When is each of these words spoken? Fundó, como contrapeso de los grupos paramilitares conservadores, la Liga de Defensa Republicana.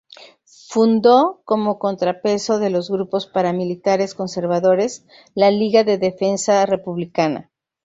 Fundó, 0.67 1.43
como 1.45 1.77
contrapeso 1.77 2.57
de 2.57 2.71
los 2.71 2.89
grupos 2.89 3.27
paramilitares 3.27 4.15
conservadores, 4.15 5.05
la 5.35 5.51
Liga 5.51 5.83
de 5.83 5.99
Defensa 5.99 6.65
Republicana. 6.65 7.51